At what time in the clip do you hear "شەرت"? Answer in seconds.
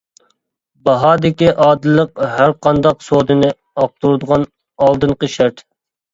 5.37-5.65